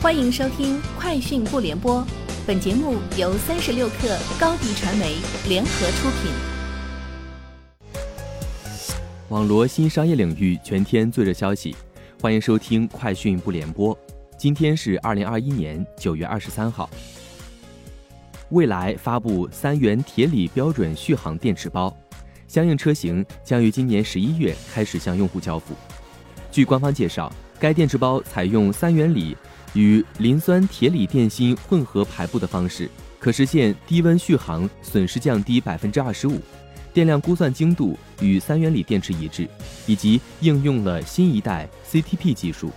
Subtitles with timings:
[0.00, 2.00] 欢迎收听《快讯不联播》，
[2.46, 5.16] 本节目由三十六克高低传媒
[5.48, 6.30] 联合出品。
[9.28, 11.74] 网罗新商业领域全天最热消息，
[12.22, 13.92] 欢迎收听《快讯不联播》。
[14.38, 16.88] 今天是二零二一年九月二十三号。
[18.50, 21.92] 蔚来发布三元铁锂标准续航电池包，
[22.46, 25.74] 相应车型将于今年十一月开始向用户交付。
[26.52, 29.36] 据官方介绍，该电池包采用三元锂
[29.74, 36.40] 与磷酸铁锂电芯混合排布的方式，可实现低温续航损失降低百分之二十五，
[36.92, 39.48] 电量估算精度与三元锂电池一致，
[39.86, 42.70] 以及应用了新一代 CTP 技术，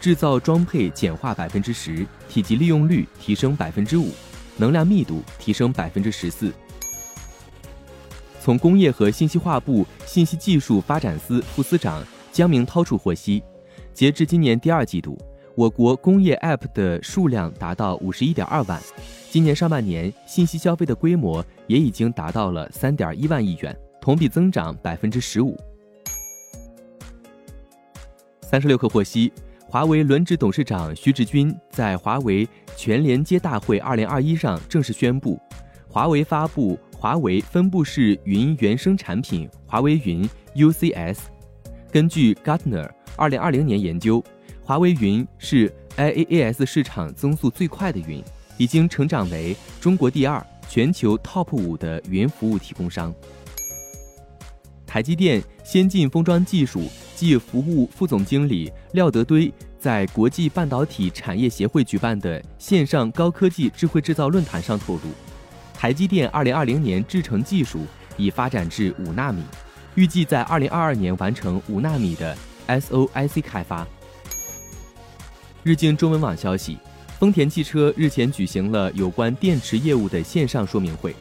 [0.00, 4.12] 制造装配简化百分之十，体积利用率提升百分之五。
[4.60, 6.52] 能量密度提升百分之十四。
[8.40, 13.40] 从工业和信息化部信息技术发展司副司长江明涛处获悉，
[13.94, 15.16] 截至今年第二季度，
[15.58, 18.80] 我国工业 App 的数量达到五十一点二万。
[19.28, 25.56] 今年上半年，信息消费的规模也已经达到了三点一万亿元，同比增长百分之十五。
[28.42, 29.32] 三十六氪获悉。
[29.66, 35.40] 华为轮值董事长徐直军在华为全连接大会二零二一上正式宣布，
[35.88, 41.18] 华为发布华为分布式云原生产品华为云 UCS。
[41.90, 44.22] 根据 Gartner 二零二零年研究，
[44.68, 48.22] 华为云是 IaaS 市场增速最快的云，
[48.58, 53.10] 已经成长为中国第二、全球 Top 五的云服务提供商。
[54.86, 56.82] 台积电先进封装技术
[57.16, 65.00] 暨服务副总经理廖德堆在国际半导体产业协会举办的线上高科技智慧制造论坛上透露，
[65.72, 67.86] 台积电2020年制程技术
[68.18, 69.42] 已发展至五纳米，
[69.94, 72.36] 预计在2022年完成五纳米的
[72.66, 73.88] SOIC 开发。
[75.68, 76.78] 日经中文网消息，
[77.18, 81.14] 丰田汽车日前举行了有关电池业务的线上说明会，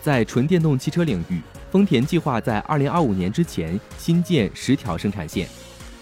[0.00, 1.38] 在纯电动汽车领域。
[1.70, 5.46] 丰田计划在二零二五年之前新建十条生产线，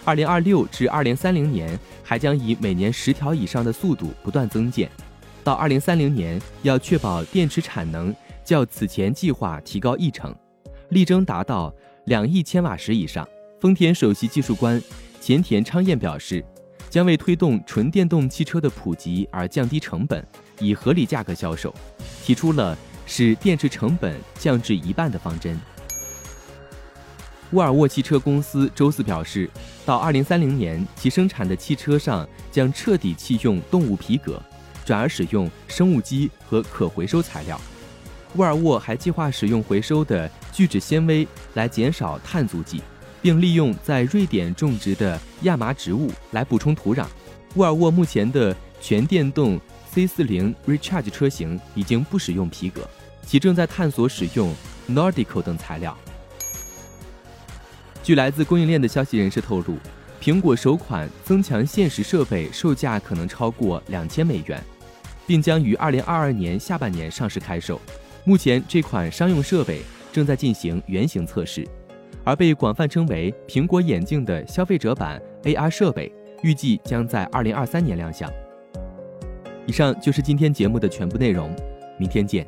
[0.05, 4.89] 二零二六至二零三零年还将以每年十条以上的速度不断增建，
[5.43, 8.15] 到二零三零年要确保电池产能
[8.45, 10.33] 较此前计划提高一成，
[10.91, 13.27] 力争达到两亿千瓦时以上。
[13.59, 14.81] 丰田首席技术官
[15.19, 16.41] 前田昌彦表示，
[16.89, 20.25] 将为推动纯电动汽车的普及而降低成本，
[20.59, 21.73] 以合理价格销售，
[22.23, 22.77] 提出了。
[23.11, 25.59] 使电池成本降至一半的方针。
[27.49, 29.49] 沃尔沃汽车公司周四表示，
[29.83, 34.39] 到二零三零年，其生产的汽车上将彻底弃用动物皮革，
[34.85, 37.59] 转而使用生物基和可回收材料。
[38.35, 42.83] 沃尔沃还计划使用回收的聚酯纤维来减少碳足迹，
[43.21, 47.05] 并利用在瑞典种植的亚麻植物来补充土壤。
[47.55, 49.59] 沃尔沃目前的全电动
[49.91, 52.87] C 四零 Recharge 车型已经不使用皮革。
[53.25, 54.55] 其正在探索使用
[54.89, 55.95] Nordico 等材料。
[58.01, 59.77] 据来自供应链的消息人士透露，
[60.19, 64.59] 苹果首款增强现实设备售价可能超过两千美元，
[65.27, 67.79] 并将于二零二二年下半年上市开售。
[68.23, 71.67] 目前，这款商用设备正在进行原型测试，
[72.23, 76.11] 而被广泛称为“苹果眼镜”的消费者版 AR 设备，
[76.43, 78.29] 预计将在二零二三年亮相。
[79.65, 81.55] 以上就是今天节目的全部内容，
[81.97, 82.45] 明天见。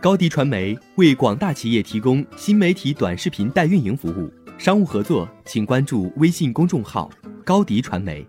[0.00, 7.10] 高迪传媒为广大企业提供新媒体短视频代运营服务，商务合作请关注微信公众号
[7.44, 8.24] “高迪传媒”。